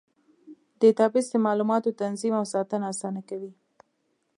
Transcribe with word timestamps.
ډیټابیس 0.79 1.25
د 1.31 1.35
معلوماتو 1.45 1.97
تنظیم 2.01 2.33
او 2.39 2.45
ساتنه 2.53 2.85
اسانه 2.93 3.21
کوي. 3.29 3.51